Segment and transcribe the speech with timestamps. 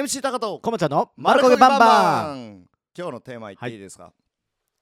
[0.00, 2.38] MC 高とこまちゃんのマ丸焦げバンバン。
[2.60, 4.14] ン今日のテーマ言っていいですか、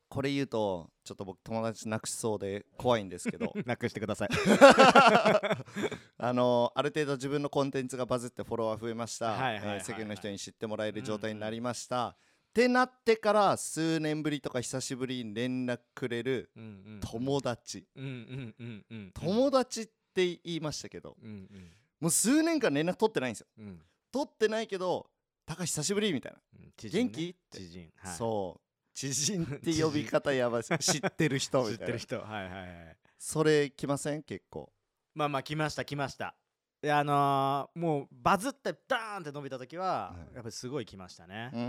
[0.08, 3.52] これ言うとちょっと僕友達なくしそうで怖いんですけど。
[3.66, 4.28] なくしてください。
[6.18, 9.34] あのある程度自分のコンテンツがバズってフォロワー増えました。
[9.80, 12.16] 世間の人に知ってもらえる状態になりました、っ
[12.54, 16.52] てなってから数年ぶりとか久しぶりに連絡くれる
[17.00, 19.10] 友達、うんうんうんうん。
[19.14, 21.16] 友達って言いましたけど。
[21.20, 21.72] うんうん。
[21.98, 23.48] もう数年間連絡取ってないんですよ。
[23.58, 23.82] うん
[24.12, 25.10] 取ってないけど
[25.46, 26.38] 「高橋久しぶり」みたいな。
[26.60, 27.04] うん知人ね。
[27.04, 27.28] 元気？
[27.30, 27.58] って。
[27.58, 27.92] 知人。
[27.96, 28.16] はい。
[28.16, 28.60] そう。
[28.94, 30.62] 知人って 呼び方やばい。
[30.62, 31.76] です知ってる人知みいな。
[31.76, 32.20] ったてる人。
[32.20, 34.22] はいはいはいそれ来ません？
[34.22, 34.72] 結構。
[35.14, 36.34] まあまあ来ました来ました。
[36.80, 40.34] であのーもうバズってダーンって伸びた時ははい。
[40.34, 41.50] やっぱりすごい来ましたね。
[41.52, 41.64] うん、う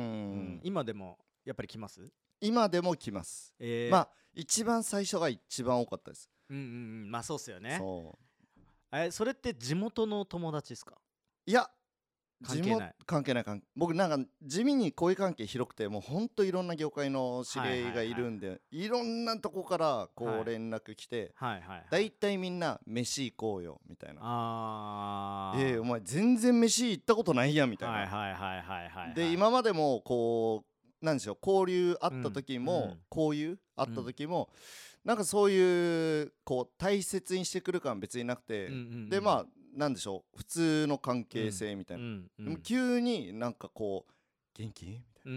[0.58, 0.62] ん。
[0.64, 2.12] 今でもやっぱり来ます？
[2.42, 3.92] 今でも来ます、えー。
[3.92, 6.66] まあ一番最初が一番多かったです、うんうんう
[7.08, 7.12] ん。
[7.12, 7.78] まあそうっすよね。
[7.80, 8.18] そ
[8.92, 8.96] う。
[8.96, 10.98] えそれって地元の友達ですか？
[11.48, 11.70] いや
[12.44, 12.96] 関係ない。
[13.06, 13.44] 関係ない。
[13.44, 22.12] 関係僕なんか地味に恋関係広くてもうほんといろんな業界の知り合いがいるんで、いろんなとこからこはいう連絡来て、はいはいはい。
[22.22, 24.22] だいみんな飯行こうよみたいな。
[24.24, 25.72] あー。
[25.72, 30.64] ええお前全然飯行ったことないやんみたいな、はいはいはいはいはいで今までもこ
[31.02, 32.90] うなんでしょう交流あった時も、うん。
[32.92, 34.50] うん交友あった時も、
[35.06, 39.10] なんかそういうこう大切にしてくる感別になくて、うんうんうん。
[39.10, 40.38] でまあなんでしょう？
[40.38, 44.12] 普通の関係性みたいな、うんうんでも急になんかこう
[44.58, 44.86] 元気？
[44.86, 45.06] みたいな。
[45.26, 45.36] うんう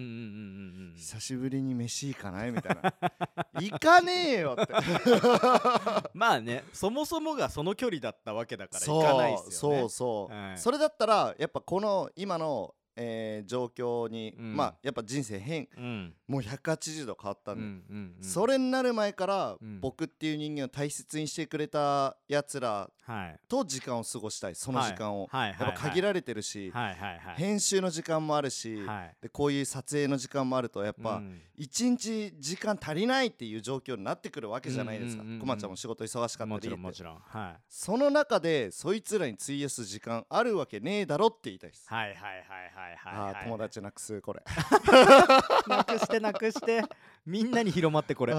[0.92, 2.50] ん久しぶりに飯行かない？
[2.52, 2.94] みたいな
[3.60, 4.72] 行かねえよって。
[6.14, 9.78] まあねそもそもがその距離だったわけだから行かないっすよね。
[9.80, 10.58] そうそう、はい。
[10.58, 14.56] それだったらやっぱこの今の、えー状況に、うん。
[14.56, 15.68] まあやっぱ人生変。
[15.76, 16.14] うん。
[16.26, 18.24] もう180度変わったんで、うんうんうん。
[18.24, 19.80] それになる前から、うん。
[19.80, 23.40] 僕っていう人間を大切にしてくれたやつらはい。
[23.48, 24.54] と時間を過ごしたい。
[24.54, 25.52] その時間を、はい。
[25.52, 25.60] はい。
[25.60, 26.94] やっぱ限られてるし、はい。
[26.94, 27.18] はい。
[27.18, 27.34] はい。
[27.36, 29.16] 編集の時間もあるし、はい。
[29.20, 31.40] でこういう撮影の時間もあるとやっぱ、うん。
[31.56, 35.22] 一日時間足りないっていう状況になってくるわけじゃないですか。
[35.22, 35.40] うんうんうんうん。
[35.40, 37.18] こまちゃんも仕事忙しかったりもちろんもちろん。
[37.18, 37.60] はい。
[37.68, 42.10] その中でそいつらに費やす時間あるわけねえだろって言いたいです、はい。
[42.10, 42.16] はい。
[42.16, 42.42] はい。
[42.74, 44.42] はいはいはいあー友達なくすこれ。
[45.68, 46.82] なくしてなくして
[47.24, 48.34] みんなに広まってこれ。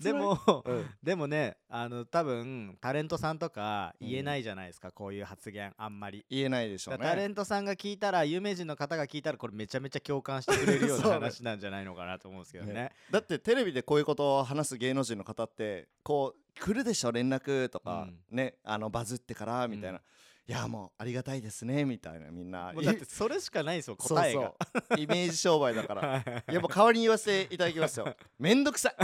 [0.00, 0.90] でもうん。
[1.02, 6.24] でもねあの多分タレントさんとか言えないじゃないですか、こういう発言あんまり。
[6.28, 12.72] 言えないでしょうだからタレねントさんが聞いたら有名人の方が聞いたらこれめちゃめちゃ共感してくれるような話なんじゃないのかなと思うんですけどね。
[12.72, 12.92] ね。
[13.10, 20.04] だってテレビでこういうことを話す芸能人の方ってこう来るでしょ連絡とか、ねあのバズってからみたいな、うん
[20.48, 22.72] いやもうありがたいですねみたいなみんな。
[22.72, 24.52] だってそれしかないんですよ 答えが。
[24.96, 26.02] イメージ商売だから。
[26.46, 28.14] やっぱ代わりに言わせていただきますよ。
[28.38, 28.94] めんどくさ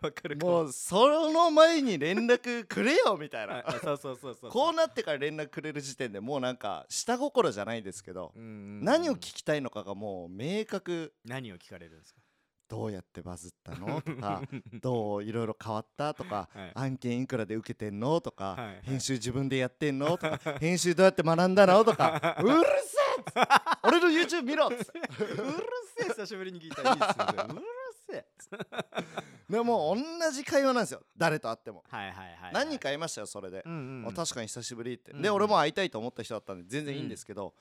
[0.00, 0.46] わかるいか。
[0.46, 3.56] ももうその前に連絡くれよみたいな。
[3.56, 3.80] はい。
[3.84, 4.50] そうそうそうそう。
[4.50, 11.12] こうなってから連絡くれる時点でもうなんか下心じゃないですけど、何を聞きたいのかがもう明確。
[11.24, 12.21] 何を聞かれるんですか？
[12.72, 14.00] どうやってバズったの？
[14.00, 14.40] とか
[14.80, 16.14] どういろいろ変わった？
[16.14, 16.72] とか、はい。
[16.74, 18.18] 案件いくらで受けてんの？
[18.22, 18.80] とか、はいはい。
[18.82, 20.16] 編集自分でやってんの？
[20.16, 21.84] とか編集どうやって学んだの？
[21.84, 23.44] とか うるせえ
[23.84, 24.98] 俺の YouTube 見ろっつって。
[24.98, 25.62] うる
[25.98, 27.62] せえ久しぶりに聞いたらいいっすようる
[28.08, 28.26] せえ
[29.50, 31.02] でも同じ会話なんですよ。
[31.16, 32.52] 誰と会っても、はいはいはいはい。
[32.54, 35.20] 何人か会いましたよそれで、うんうんあ確かに久しぶりって、うん。
[35.22, 37.52] で俺も会いたいと思った人だったんで全然いいんですけど、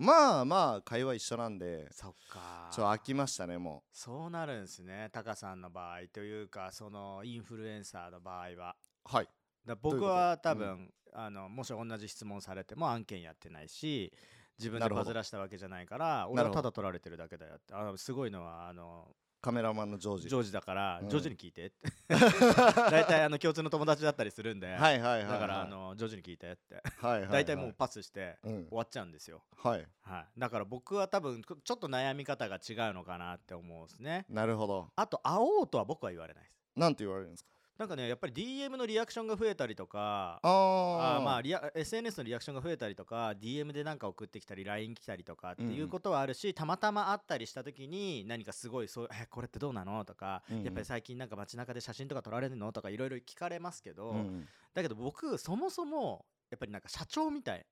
[0.00, 2.70] まあまあ会話一緒なんでそっか。
[2.72, 8.76] ちょっと飽きましたねもそうなるんですねタカさんの場合というかそのインフルエンサーの場合は。
[9.10, 9.28] うはい。
[9.66, 14.10] だ僕は多う分、あのもし同じ質問されても案件やってないし
[14.58, 17.74] 自分でバズらしたわけじゃないから俺はただ取られてるだけだよって。
[17.74, 19.06] あのすごいのはあの
[19.40, 20.28] カメラマンのジョージ。
[20.28, 21.08] ジョージだから、うん。
[21.08, 21.66] ジョージに聞いて。
[21.66, 25.32] っ て大体あの共通の友達だったりするんで、はいはいはいはい。
[25.32, 26.82] だからあのジョージに聞いてって。
[26.98, 27.30] はいはいはい。
[27.30, 28.66] 大体もうパスしてうん。
[28.68, 29.86] 終わっちゃうんですよ、はい。
[30.02, 34.26] はい、だから僕は多分ちょっと悩み方が違うのかなって思うんですね。
[34.28, 34.90] なるほど。
[34.96, 36.60] あと会おうとは僕は言われないです。
[36.76, 37.49] なんて言われるんですか？
[37.80, 41.16] なんかねやっぱり DM のリアクションが増えたりとかあー。
[41.16, 50.64] あーまあリア SNS のリアクションが増えたりとか DM でなんか送ってきたり LINE 来たりとかっていうことはあるし、たまたま会ったりした時に何かすごいそうえこれってどうなのとか、うんうん。
[50.64, 57.64] やっぱり最近なんか街中で写真とか撮られるのとかいろいろ聞かれますけど、うんだけど僕そもそもやっぱりなんか社長みたい。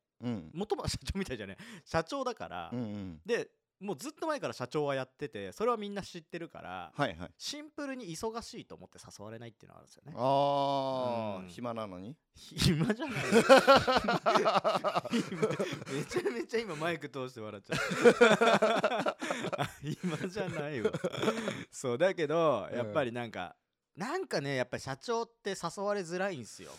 [0.55, 1.57] もと社長みたいじゃない。
[1.85, 3.21] 社長だから、うんうん。
[3.27, 3.51] で
[3.81, 7.31] もうずっと前から社長はやっててそれはみんな知ってるから、はいはい。
[7.39, 10.13] シンプルに忙しいと思って誘われないっていうのはあるんですよね。
[10.17, 11.49] ああ、うん。
[11.49, 12.17] 暇なのに？
[12.35, 13.15] 暇じゃない。
[13.15, 13.23] よ
[15.93, 17.79] めちゃめちゃ今マイク通して笑っちゃっ
[19.05, 19.17] た。
[19.83, 20.93] 暇じゃないわ。
[21.71, 23.55] そうだけどやっぱりなんか、
[23.97, 26.71] なんかねやっぱり社長って誘われづらいんすよ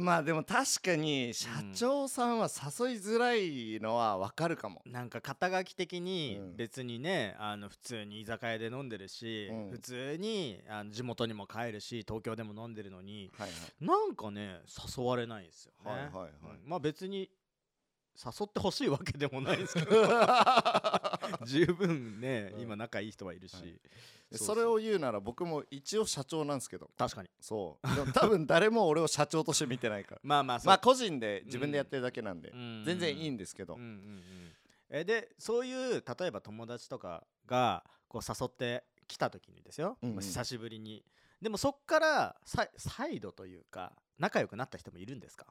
[0.00, 6.56] まあでも確かに社長さんは誘いづらいのはわかるかも、なんか肩書き的にうん。
[6.56, 9.70] 別にね、あの普通に居酒屋で飲んでるし、うん。
[9.70, 13.50] 普通にあの地元にも帰るし東京でも飲んでるのにはい。
[13.80, 14.60] なんかね
[14.96, 16.30] 誘われないんですよね、はいはいはい。
[16.64, 16.68] うん。
[16.68, 17.30] まあ別に
[18.16, 20.02] 誘ってほしいわけでもないですけど。
[20.02, 22.60] は い十分ね、うん。
[22.62, 23.62] 今仲いい人はいるし、はい。
[24.32, 24.46] そうそう。
[24.48, 26.90] それを言うなら僕も一応社長なんですけど。
[26.96, 27.30] 確かに。
[27.40, 28.12] そう。
[28.12, 30.20] 多分誰も俺を社長として見てないから。
[30.24, 32.84] まあまあまあ個人で自分でやってるだけなんで、うん。
[32.84, 34.52] 全然いいんですけど、うんうんうん。
[34.90, 40.16] えでそういう例えば友達とかがこう誘ってきた時にですよ、うんうん。
[40.16, 41.04] まあ久しぶりに。
[41.42, 45.46] でもそっからさ再度というか仲良くなった人もいるんですか？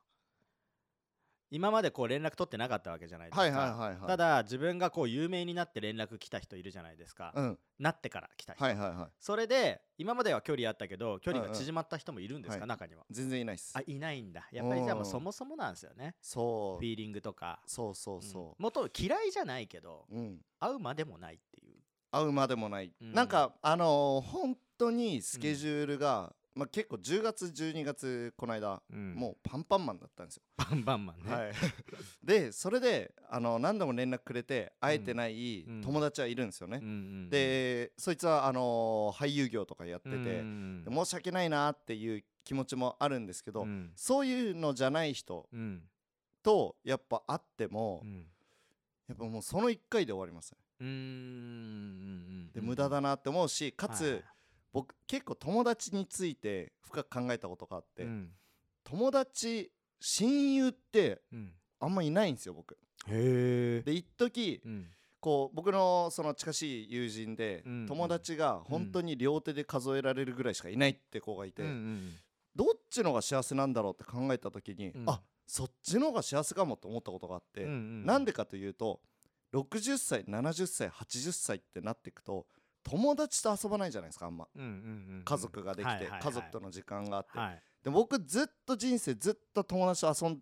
[1.53, 4.07] 今までこう連絡取ってなかったわけじゃないですか、はいはいはいはい。
[4.07, 7.59] ただ自分がこう有名になって連絡来た人いるじゃないですか、うん。
[7.77, 11.53] なってから来た人、はいはいはいそれで今までは距離あったけど距離うんうん。
[11.53, 12.67] が縮まった人もいるんですか、はい。
[12.67, 13.03] 中には。
[13.11, 13.73] 全然いないっす。
[13.77, 14.47] あいないんだ。
[14.51, 15.11] やっぱりじゃあもううん。
[15.11, 16.15] そもそもなんですよね。
[16.19, 16.79] そう。
[16.79, 17.59] フィーリングとか。
[17.67, 18.17] そうそうう。
[18.17, 18.21] ん。
[18.23, 21.75] そもと嫌いじゃないけどう、うん、会うまでもないっていう。
[22.11, 23.13] 会うまでもない、うん。
[23.13, 31.53] なんかあのー本当にスケジュールが、まあ、結構10月12月この間、もうパンパンマンだったんですよ、バンバンマンね、はい、
[32.23, 35.81] でそれであの何度も連絡くれて会えてないうん。
[35.81, 36.95] 友達はいるんですよね、うんうんう
[37.25, 43.91] ん、でそいつはあのー俳優業とかやってて、申し訳ないなっていう気持ちもあるんですけど、うん。
[43.95, 45.83] そういうのじゃない人うん。
[46.43, 48.27] とやっぱ会っても、うん。
[49.07, 50.57] やっぱもうその1回で終わりますね。
[50.81, 54.23] うんうんうんで無駄だなって思うしかつ、はい
[54.73, 58.29] 僕結構友達について深く考えたことがあって、うん。
[58.83, 61.53] 友達親友ってうん。
[61.79, 62.73] あんまいないんですよ僕。
[63.07, 63.81] へえ。
[63.85, 64.87] で一時うん。
[65.19, 72.11] こう僕のその近しい友人で、うん友達が本当に両手で数えられるぐらいしかいないって子がいて、うんうん。
[72.55, 75.03] どっちの方が幸せなんだろうって考えた時に、うん。
[75.07, 78.99] あそっちの方が幸せかもと思ったことがあって、うんうんなんでかというと
[79.53, 82.45] 60歳70歳80歳ってなっていくと
[82.83, 84.47] 友達と遊ばないじゃないですかあんま。
[84.55, 84.71] うんうんう
[85.19, 86.21] ん家族ができて、はいはいはい。
[86.21, 87.61] 家族との時間があって、はい。
[87.83, 90.39] で僕ずっと人生ずっと友達と遊ん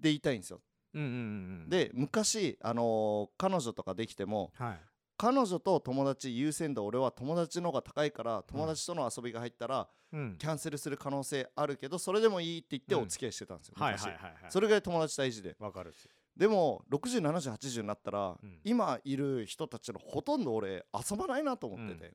[0.00, 0.60] でいたいんですよ、
[0.92, 1.18] うんうんうんう
[1.66, 1.68] ん。
[1.68, 4.80] で昔、あのー彼女とかできてもはい。
[5.16, 10.36] 彼女と友達優先度俺は友達の方が高いから友達との遊びが入ったらうん。
[10.38, 13.02] キャンセルする可能性あるけどそれでもいいって言ってうん。
[13.02, 14.34] お付き合いしてたんですよ、はいはい昔はいはい。
[14.48, 15.56] それぐらい友達大事で。
[15.58, 15.94] わかる
[16.36, 18.60] でも607080になったら、うん。
[18.64, 22.14] 今いる人たちのほとんど俺遊ばないなと思ってて、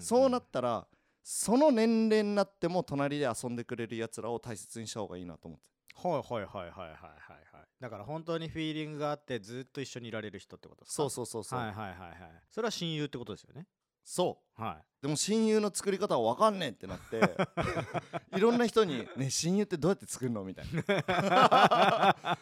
[0.00, 0.86] そうなったら
[1.22, 5.68] その年齢になっても隣で遊んでくれるやつらを大切にした方がいいなと思って。
[5.94, 6.90] はいはいはいはいはいはい。
[6.92, 11.02] はいだから本当にフィーリングがあってずっと一緒にいられる人ってことですか？
[11.02, 12.18] そうそうそうそう、はいはいはいはい。
[12.50, 13.66] それは親友ってことですよね？
[14.04, 14.62] そう。
[14.62, 17.20] はでも親友の作り方は分かんねえってなって
[18.36, 22.16] いろんな人に「ね親友ってどうやって作るの?」みたいな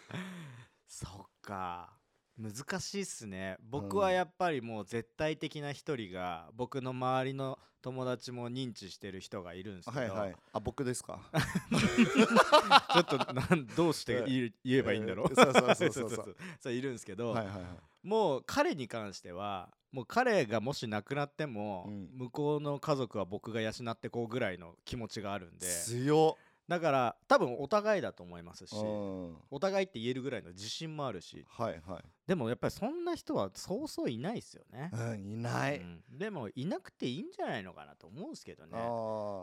[0.87, 1.11] そっ
[1.43, 1.93] か。
[2.39, 3.57] 難しいっすね。
[3.63, 10.37] 僕はやっぱりもう絶対的な一人が僕の周りの友達も認知してる人がいるんですけど、はいはい。
[10.53, 11.21] あ僕ですか？
[12.93, 15.91] ちょっとなんどうして言えばいいんだろう、うんそうそうそう。
[15.93, 17.65] そうそうそういるんですけど、はいはいはい。
[18.07, 22.11] もう彼に関してはもう彼がもし亡くなっても、うん。
[22.13, 25.67] 向こうの家族は僕が養ってこうぐらいの気持ちがあるんで。
[25.67, 29.37] 強っだから多分お互いだと思いますしうん。
[29.51, 31.45] お互いって言えるぐらいの自信もあるし。
[31.49, 32.05] はいはい。
[32.27, 36.03] でもやっぱりそんな人はそうそういないですよね、うんいない、うん。
[36.11, 38.73] でもいなくていいんじゃないのかなと思うんですけどね。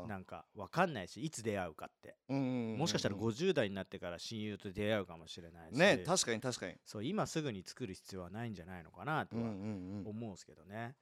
[0.10, 2.18] なんかわかんないしいつ出会うかって。
[2.30, 2.78] うんうんうんうん。
[2.80, 5.78] もしかしたら50代になってから親友と出会うかもしれないし。
[5.78, 6.76] ね確かに確かに。
[6.86, 10.08] そう今すぐに作る必要はないんじゃないのかなとはうんうんうん。
[10.08, 10.96] 思うんですけどね、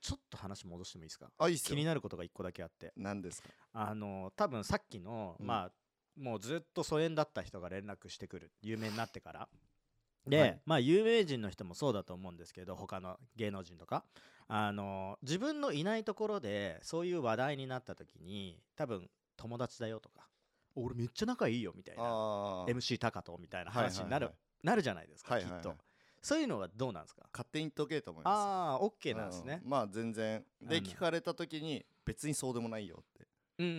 [0.00, 1.30] ちょっと話戻してもいいですか？
[1.38, 1.76] あいいっすよ。
[1.76, 2.92] 気になることが一個だけあって。
[2.96, 3.48] 何ですか？
[3.72, 5.46] あの多分さっきの、うん。
[5.46, 5.72] まあ
[6.20, 8.52] もうずっと疎遠だった人が連絡してくる。
[8.62, 9.48] 有名になってから。
[10.26, 10.60] で、はい。
[10.66, 14.04] まあ有名人の人もそうだと思うんですけど他の芸能人とか。
[14.50, 20.26] あの自分のいないところでそういう話題になった時に多分友達だよとか。
[20.74, 22.02] 俺めっちゃ仲いいよみたいな。
[22.02, 25.62] ああ MC 高人みたいな話になる、はいはいなるじゃないですか、はいはいはい。
[25.62, 25.76] きっと
[26.22, 27.22] そういうのはどうなんですか？
[27.32, 29.60] 勝手に言っとけと思いますああ OK なんですね。
[29.64, 29.70] うん。
[29.70, 30.44] まあ全然。
[30.60, 33.26] で聞かれた時に別にそうでもないよって。
[33.60, 33.76] うんうんう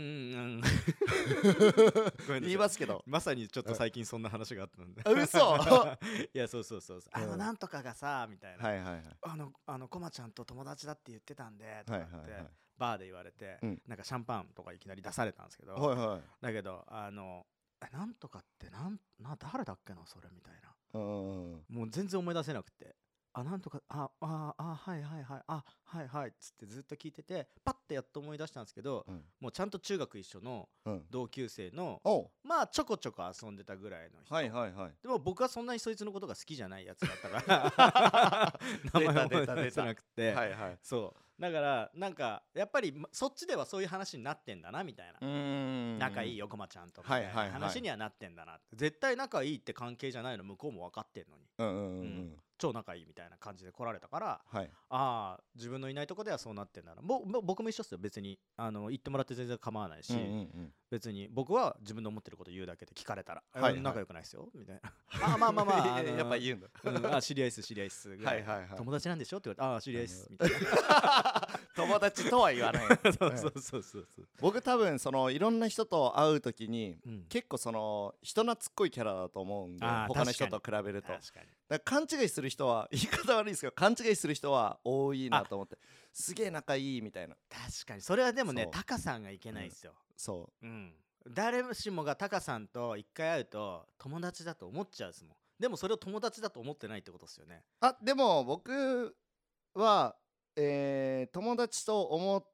[2.39, 2.41] ん。
[2.41, 3.01] 言いますけど。
[3.05, 5.01] まさにちょっと最近そんな話があったんで。
[5.05, 5.57] あ嘘。
[6.33, 7.09] いやそうそうそうそう。
[7.13, 7.29] あうん。
[7.29, 9.03] のなんとかがさみたいな、はいはいはい。
[9.21, 12.51] あのあのコマちゃんと友達だって言ってたんでとはかって、いはいはい。
[12.77, 13.81] バーで言われて、うん。
[13.87, 16.21] なんかシャンパンとかいきなり出されたんですけど、はいはい。
[16.41, 17.45] だけどあの
[17.81, 20.69] えなんとかってなんな誰だっけなそれみたいな。
[20.69, 22.95] うんもう全然思い出せなくて。
[23.31, 25.43] あなんとかあああはいはいはい。
[25.47, 26.29] あはいはい。
[26.29, 29.23] っつってずっと聞いててパッてやっと思い出したんですけどうん。
[29.39, 31.05] もうちゃんと中学一緒のうん。
[31.11, 32.29] 同級生のおう。
[32.43, 34.93] まあちょこちょこ遊んでたぐらいの人、はいはいはい。
[35.03, 38.59] でも僕はそんなにそいつのことが好きじゃないやつだったか
[38.93, 38.99] ら。
[38.99, 39.53] 名前を出た出た。
[39.53, 40.77] 思い出せなくて、はいはい。
[40.81, 45.27] そうだからなんかやっぱりまそっちではそういう話になってんだなみたいな、
[45.97, 51.43] 仲いいよこまちゃんとみたいない話にはなってんだな、絶対仲いいって関係じゃないの向こうも分かってんのに。
[51.57, 54.69] うんうんうん超仲いいみたいな感じで来られたからはい。
[54.89, 57.01] ああ自分のいないとこではそうなってんだな。
[57.01, 58.37] ぼぼ僕も一緒っすよ別に。
[58.57, 64.91] あの言ってもらって全然構わないし、うんうんうん別に僕は自分の思ってること言うだけで聞かれたら「はい仲良くないっすよ」みたいな。
[65.33, 66.67] あまあまあまああのやっぱ言うんだ。
[66.83, 67.15] うん。
[67.15, 69.37] あ知り合いっす知り合いっすぐらはいはいはい友達なんでしょ？
[69.37, 71.49] って言われて「ああ知り合いっす」みたいな。
[71.75, 72.87] 友達とは言わない。
[73.17, 74.27] そうそうそうそうそう。
[74.41, 77.25] 僕多分そのいろんな人と会う時にうん。
[77.29, 81.13] 結構その人懐っこいキャラだと思うんで他の人と比べると。
[81.85, 85.77] 勘違いする人は言い方悪いですけど勘違いする人は多いなと思って。
[86.11, 87.35] すげえ仲いいみたいな。
[87.49, 88.01] 確かに。
[88.01, 90.67] それはでもねタカさんがいけないっすよそう。
[90.67, 90.93] ん。
[91.29, 95.33] 誰しもがタカさんと一回会うと友達だと思っちゃうっすもん。
[95.57, 97.63] でもそれを友達だと思ってないってことっすよね。
[97.81, 99.15] うあでも僕
[99.73, 100.15] は
[100.57, 102.45] えー友達と思っ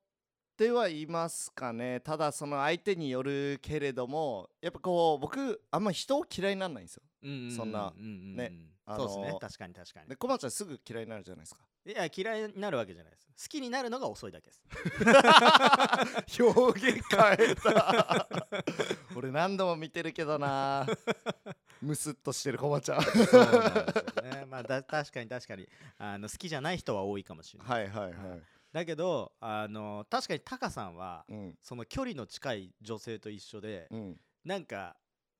[0.55, 2.01] てはいますかね。
[2.01, 7.03] ただその相手によるけれどもやっぱこう僕あんま人を嫌いにならないんですよ。
[7.23, 8.09] うんうんうんそんなうんうん。
[8.09, 9.29] うんねあそうですね。
[9.31, 10.09] の確かに確かに。
[10.09, 11.61] でコマちゃんすぐ嫌いになるじゃないですか。
[11.85, 13.11] いや嫌いになるわけじゃない。
[13.11, 14.63] です好きになるのが遅いだけです。
[16.41, 18.27] 表現変えた。
[19.15, 20.87] 俺何度も見てるけどな。
[21.81, 23.03] ムスッとしてるコマちゃん。
[23.03, 24.45] そうなんですよね。
[24.45, 25.67] まあだ確かに確かに。
[25.97, 28.41] あの好きじゃない人は多いかもしれない、はいはいはい。
[28.71, 31.57] だけどあの確かにタカさんはうん。
[31.61, 34.19] その距離の近い女性と一緒で、うん。
[34.43, 34.95] なんか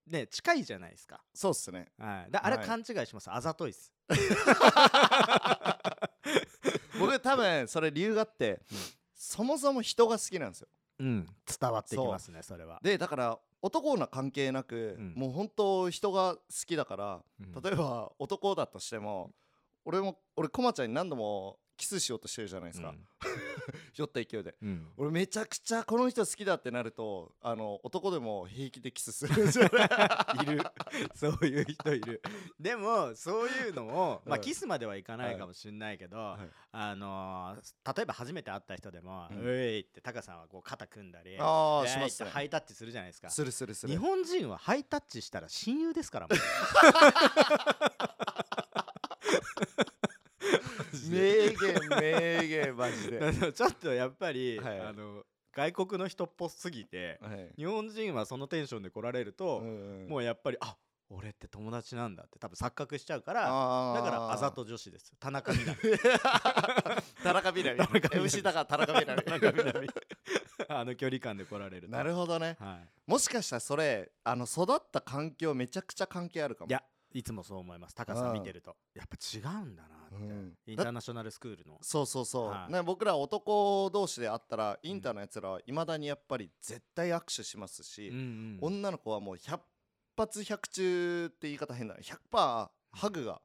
[0.07, 1.88] ね近いじゃないですか、そうっすね。
[1.97, 2.65] はい、だあれはい。
[2.65, 3.91] 勘違いします、あざといっす。
[7.00, 8.77] 僕多分それ理由があって、うん。
[9.13, 10.67] そもそも人が好きなんですよ。
[11.00, 11.27] うん。
[11.59, 12.79] 伝わってきますねそれは。
[12.81, 15.13] でだから男女関係なく、うん。
[15.15, 17.62] もう本当人が好きだからうん。
[17.62, 19.33] 例えば男だとしても
[19.83, 22.94] 俺も俺コマちゃんに何度もキスしようとしてるじゃないですか、
[23.96, 24.55] 酔った勢いで。
[24.62, 24.70] うん。
[24.70, 29.72] うん俺めちゃくちゃこの人好きだってなるとあの男でも平気でキスするんですよね。
[30.44, 30.63] いる。
[31.13, 32.22] そういう人いる。
[32.60, 36.50] でもそういうのを、まあ、うんキスまではいかないかもしれないけど、はい。
[36.72, 39.38] あのー例えば初めて会った人でも「うん。
[39.39, 43.29] うえい!」ってタカさんはこう肩組んだりあしますハイタッチするじゃないですか。
[43.29, 43.91] するするする。
[43.94, 46.38] 日本人はハイタッチしたら親友ですからもう
[51.09, 54.79] 名言名言マジで、は ちょっとやっぱり、はい。
[54.81, 57.19] あの外国の人っぽすぎて
[57.55, 57.62] い。
[57.62, 60.75] 日本人はそのテンションで来られると、うんもうやっぱりあ
[61.09, 66.00] 俺って友達なんだって多分錯覚しちゃうからだからあざと女子です田中みな実
[67.24, 69.93] 田中みな実 MC だから田中みな 田中みな実実
[70.67, 71.91] あの距離感で来られると。
[71.91, 72.57] なるほどね。
[72.59, 73.12] はい。
[73.12, 76.69] もしかしたらそれあの育った環境めちゃくちゃ関係あるかも。
[76.69, 76.83] いや
[77.15, 77.95] いつもそう思います。
[77.95, 78.75] 高さん見てると。
[78.93, 80.53] やっぱ違うんだなって、うん。
[80.67, 81.77] インターナショナルスクールの。
[81.81, 82.74] そうそうそう、はい。
[82.74, 88.57] ね、僕ら男同士で会ったらインターのやつらはいまだにやっぱり絶対握手しますし、うんうん。
[88.60, 89.60] 女の子はもう100
[90.17, 93.41] 発100中って言い方変だな100%ハグが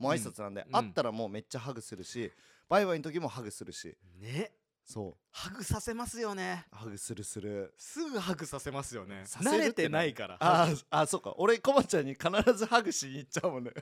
[0.00, 0.72] もう挨拶なんで、うん。
[0.72, 2.32] 会ったらもうめっちゃハグするし
[2.68, 3.96] バイバイの時もハグするし。
[4.20, 4.50] ね
[4.86, 5.14] そう。
[5.30, 6.66] ハグさせますよね。
[6.70, 7.74] ハグするする。
[7.78, 9.24] すぐハグさせますよね。
[9.26, 10.36] 慣れてないから。
[10.40, 11.34] あーあそうか。
[11.38, 13.72] 俺コマちゃんに必ずハグしに行っちゃうもんね。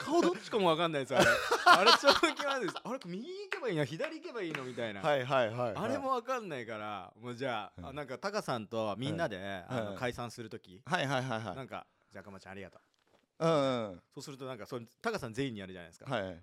[0.00, 1.26] 顔どっちかもわかんないですあれ。
[1.66, 3.84] あれ超気まずいですあれ右行けばいいの？
[3.84, 7.12] 左行けばいいのみたいな、はいはいはい、はい、あれもわかんないから。
[7.16, 9.38] もうじゃあ,、なんかタカさんとみんなで、
[9.68, 9.96] あのはい。
[9.96, 11.56] 解散する時、はいはいはいはい。
[11.56, 13.46] なんかじゃあかまちゃんありがとう。
[13.46, 14.02] うんうん。
[14.14, 16.42] そうするとなんかそれタカさん全員にやるじゃないですか、はい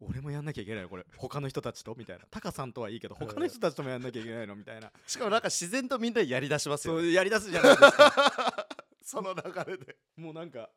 [0.00, 1.04] 俺もやんなきゃいけないのこれ。
[1.16, 1.94] 他の人たちと？
[1.94, 2.24] みたいな。
[2.30, 4.54] タカさんとはいいけど他の人たちともやんなきゃいけないの？
[4.56, 4.92] みたいな。
[5.06, 7.00] しかもなんか自然とみんなやりだしますよね。
[7.02, 8.68] そうやりだすじゃないですか。
[9.02, 9.96] その流れで。
[10.16, 10.70] もうなんか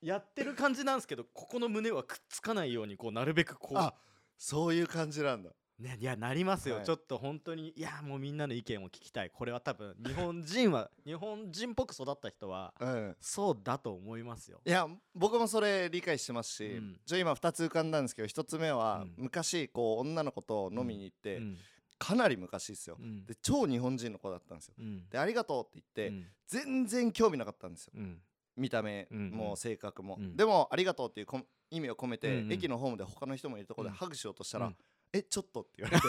[0.00, 3.94] やってる感じなんですけどここの胸はくっつかないようにこうなるべくこうあ
[4.36, 6.84] そういう感じなんだね、いやなりますよ、はい。
[6.84, 9.30] ちょっと本当にいやもうみんなの意見を聞きたい。
[9.30, 13.16] これは多分日本人は 日本人っぽく育った人はうん。
[13.20, 14.60] そうだと思いますよ。
[14.64, 17.00] いや僕もそれ理解してますし、うん。
[17.04, 19.14] じゃあ今2つ浮かんだんですけど1つ目は、うん。
[19.18, 21.58] 昔こう女の子と飲みに行って、うん。
[21.96, 23.24] かなり昔ですよ、うん。
[23.24, 24.74] で超日本人の子だったんですよ。
[24.78, 25.08] うん。
[25.08, 26.26] でありがとうって言って、うん。
[26.48, 27.92] 全然興味なかったんですよ。
[27.96, 28.20] うん。
[28.56, 30.36] 見た目うんも性格も、うん。
[30.36, 33.92] でもありがとうっていうこ意味を込めて、駅のホームで他の人もいるところうん。
[33.92, 34.76] でハグしようとしたら、うん
[35.12, 36.00] えちょっとって言われ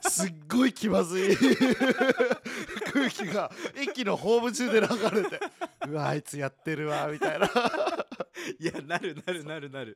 [0.00, 1.36] てすっごい気まずい。
[2.92, 4.86] 空気が駅のホーム中で流
[5.22, 5.40] れて
[5.86, 7.46] うわあいつやってるわみたいな。
[8.58, 9.94] いやなるなるなるなる。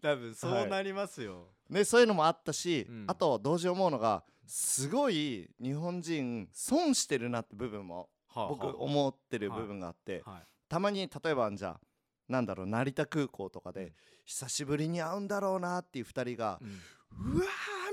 [0.00, 3.04] 多分そうなりますよ、ね、そういうのもあったし、うん。
[3.08, 10.46] あと同時思うのがすごい日本人損してるなって部分も僕思ってる部分があって、はい。
[10.68, 11.80] たまに例えばじゃあ
[12.28, 13.92] なんだろう成田空港とかで、うん。
[14.24, 16.80] 久しぶりに会うんだろうなっていう2人がう、ん
[17.12, 17.44] うわ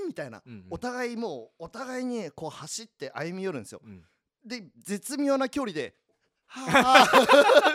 [0.02, 0.66] ーみたいな、うんうん。
[0.70, 3.80] お互いもうお互いにこう走って歩み寄るんですよ。
[3.84, 4.02] うん。
[4.44, 5.94] で絶妙な距離で
[6.46, 7.10] 「はあ」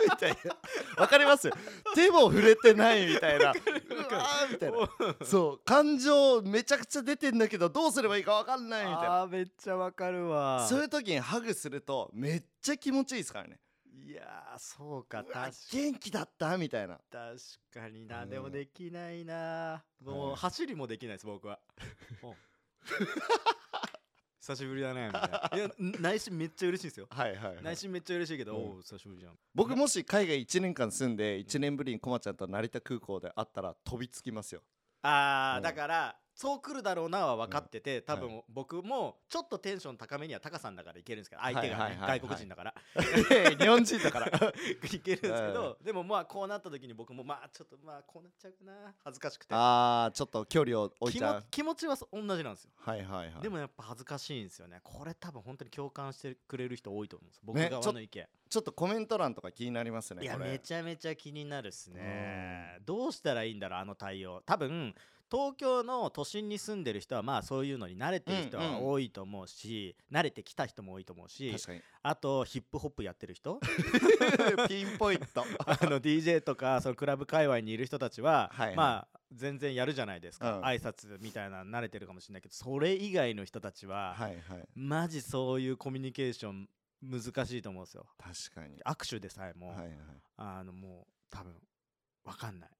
[0.02, 0.56] みたいな。
[0.96, 1.50] わかります？
[1.94, 3.52] 手も触れてないみたいな。
[3.52, 5.26] うわーみたいな。
[5.26, 5.64] そう。
[5.64, 9.20] 感情めちゃくちゃ出てんだけどどうすればいいかわかんないみたいな。
[9.22, 10.66] あーめっちゃわかるわ。
[10.68, 13.60] そういう時にハグするとめっちゃ気持ちいいですからね
[13.94, 16.56] いやーそうか確か元気だった？
[16.56, 16.98] みたいな。
[17.10, 17.36] 確
[17.72, 18.30] かにな、うん。
[18.30, 19.84] でもできないな。
[20.00, 20.32] もはい。
[20.32, 21.58] う走りもできないです僕は。
[22.22, 22.34] お。
[24.40, 25.50] 久しぶりだねみたいな。
[25.56, 27.06] いやん内心めっちゃ嬉しいんですよ。
[27.10, 27.62] はいはい、はい。
[27.62, 28.70] 内心めっちゃ嬉しいけど、うん。
[28.72, 29.38] おう久しぶりじゃん。
[29.54, 34.62] 僕もし海外1年間住んで1年ぶりにコマちゃんと成田空港で会ったら飛びつきますよ。
[35.02, 35.62] あー、うん。
[35.62, 42.74] だからそう来るだろうなは分かってて、多は分僕もちょっとテンション高めにはタカさんだからいけるんですけど相手がね外国人だから。
[43.58, 44.26] 日本人だから。
[44.92, 49.54] いけるんですけどでもまあこうなった時に僕もまあちょっとまあこうなっちゃうかな恥ずかしくて。
[49.54, 51.34] あーちょっと距離を置い気ちゃう。
[51.40, 52.70] も気持ちはそ同じなんですよ。
[52.76, 53.42] はいはいはい。
[53.42, 54.80] でもやっぱ恥ずかしいんですよね。
[54.82, 62.78] これ多分本当に共感してくれる人多いと思うんです僕ね側の意見、ちょっとコメント欄とか気になりますねいやめちゃめちゃ気になるっすね。
[62.84, 64.42] どうしたらいいんだろうあの対応。
[64.46, 64.94] 多分
[65.32, 71.56] 東京の都心に住んでる人はまあそういうのに慣れてる人うんうんは多いと思うし、慣れてきた人も多いと思うし
[72.02, 73.58] あとヒップホップやってる人？
[74.68, 75.42] ピンポイント。
[75.64, 78.76] あの DJ とかそのクラブ界隈にいる人たちは、はいはい。
[78.76, 80.64] まあ全然やるじゃないですか、うん。
[80.64, 84.68] 挨拶みたいなの慣れてるかもしれないけどそれ以外の人たちは、はいはい。
[84.74, 86.68] マジそういうコミュニケーション
[87.02, 88.06] 難しいと思うんですよ。
[88.18, 88.82] 確かに。
[88.84, 89.90] 握手でさえも、はいはい。
[90.36, 91.54] あのもう多分
[92.24, 92.70] わかんない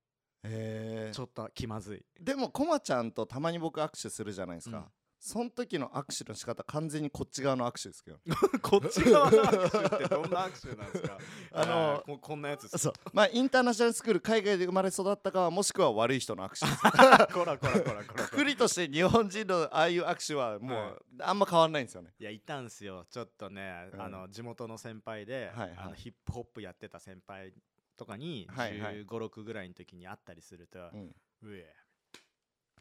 [0.42, 2.04] ちょっと気まずい。
[2.20, 4.84] でもコマちゃんとたまに僕握手するじゃないですか、うん。
[5.20, 8.18] その時の握手の仕方完全にこっち側の握手ですけど。
[8.60, 11.18] こっち側の握手ってどんな握手なんですか？
[11.52, 12.92] あのーここんなやつそう。
[13.12, 16.78] まあインターナショナルスクール海外で生まれ育ったかもしくは悪い人の握手です。
[17.32, 22.12] こらこらこらこらくくりとして日本人のああいう握手はもうあんま変わんないんですよね。
[22.18, 23.06] いやいたんすよ。
[23.08, 24.02] ちょっとね、うん。
[24.02, 25.78] あの地元の先輩で、はいはい。
[25.78, 27.52] あのヒップホップやってた先輩
[27.96, 29.04] とかにはいはい。
[29.04, 31.14] 1 5 6ぐらいの時に会ったりすると、うん。
[31.42, 31.74] うえ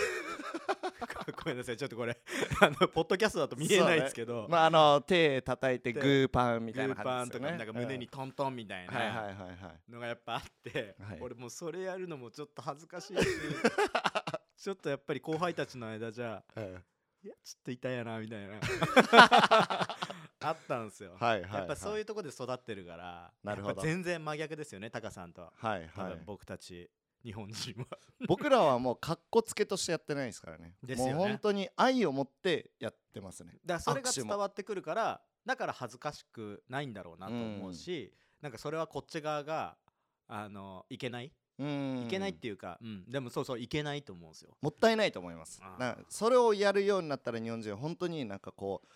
[1.44, 2.16] ごめんなさいちょっとこれ
[2.60, 7.58] あのポッドキャストだと見えないですけど、まああの手叩いてでグーパンみグたいなーパンと感じですよね。
[7.58, 9.90] かなんか胸にトントンみたいうんはいはいなはいはい。
[9.90, 11.18] のがやっぱあって、はい。
[11.20, 13.22] 俺もうそれやるのもちょっと恥ずかしいし
[14.56, 16.84] ちょっとやっぱり後輩たちの間じゃうん。
[17.22, 18.60] いやちょっと痛いやなみたいな
[20.48, 21.58] あったんですよ、はいはいはい。
[21.60, 23.82] やっぱそういうところで育ってるからなるほど。
[23.82, 25.42] 全然真逆ですよねタカさんと。
[25.42, 25.90] ははい。
[25.94, 26.90] はい僕たち
[27.24, 27.98] 日本人は。
[28.28, 30.74] 僕らはもうかっこつけとしてやってないですからね。
[30.82, 31.14] ですよね。
[31.14, 33.58] もう本当に愛を持ってやってますね。
[33.64, 39.76] だからそれが伝わってくるからだから恥ずかしくないんだろうなと思うし、なんかそれはこっち側が
[40.28, 41.32] あのいけない？
[41.58, 42.04] うん。
[42.06, 44.56] いけないっていうか、うん、でもそうそういけないと思うんですよ。
[44.60, 45.60] もったいないと思います。
[46.08, 48.88] それをやるようになったら日本人は本当になんかこう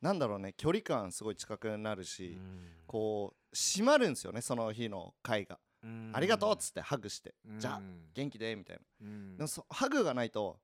[0.00, 2.38] なんだろうね距離感すごい近くなるし、
[2.86, 6.10] こう締まるんですよねその日の会が、うん。
[6.12, 7.58] ありがとうっつってハグして、うん。
[7.58, 7.80] じゃあ
[8.14, 9.36] 元気でみたいな、うん。
[9.36, 10.58] でもそハグがないと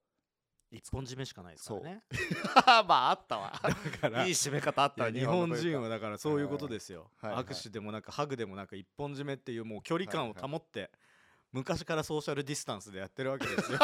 [0.71, 2.03] 一本締めしかないですからね。
[2.87, 3.53] まああったわ。
[3.63, 10.91] だからいい締め方あった日本の人はだからそういうことですよ、はいはい握手でもなんかハグでもなんか一本締めっていうもう距離感を保って、
[11.55, 13.79] 昔からソーシャルディスタンスでやってるわけですよ。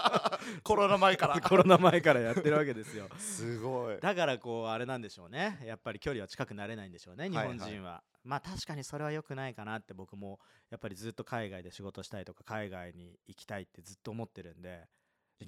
[0.64, 1.38] コロナ前から。
[1.46, 3.06] コロナ前からやってるわけですよ。
[3.18, 4.00] すごい。
[4.00, 5.60] だからこうあれなんでしょうね。
[5.66, 7.58] やっぱり距離は近くなれないんでしょうね日はいはい。
[7.58, 14.88] 本人は、まあ確かにそれは良くないかなって僕もやっぱりずっと海外で仕事したいとか海外に行きたいってずっと思ってるんで。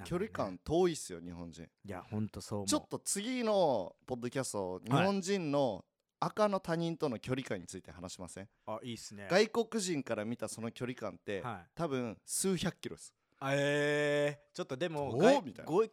[0.04, 1.62] 距離感遠いっすよ日本人。
[1.62, 5.84] いやほんとそうちょっと次のポッドキャスト日本人の
[6.24, 9.28] 赤の他人との距離感について話しません、あいいっすね。
[9.30, 11.70] 外国人から見たその距離感って、はい。
[11.74, 13.14] 多分数百キロです。
[13.40, 15.18] あえー、ちょっとでも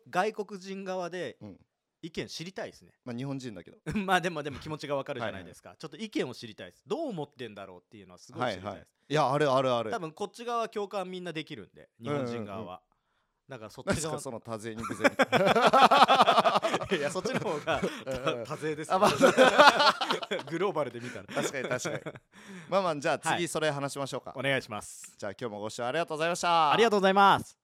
[0.10, 1.60] 外国人側でうん。
[2.04, 3.78] 意見知りたいですね、まあ日本人だけど。
[3.94, 5.76] まあでもでも気持ちがわかるじゃないですか。
[5.78, 6.84] ちょっと意見を知りたいです。
[6.88, 9.92] どう思ってんだろうっていうのはすごい知りたいです、いやあるあるある。
[9.92, 12.82] 多分こっち側は共感みんなできるんで日本人側は、
[13.52, 15.52] だからそっち側かその多勢に無勢みたいな
[16.90, 18.46] いやそっちの方がうん。
[18.46, 18.96] 多勢です、ね。
[18.96, 19.12] あまあ
[20.50, 21.26] グローバルで見たら。
[21.26, 22.16] 確かに確かに。
[22.70, 23.40] まあまあじゃあはい。
[23.40, 25.14] 次それ話しましょうか、お願いします。
[25.18, 26.72] じゃあ今日もご視聴ありがとうございました。
[26.72, 27.61] ありがとうございます